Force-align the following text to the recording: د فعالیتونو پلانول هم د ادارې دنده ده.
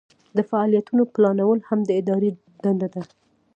د 0.35 0.37
فعالیتونو 0.49 1.03
پلانول 1.13 1.59
هم 1.69 1.79
د 1.85 1.89
ادارې 2.01 2.29
دنده 2.63 2.87
ده. 2.93 3.01